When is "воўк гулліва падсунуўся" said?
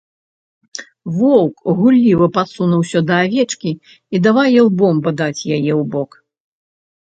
1.17-2.99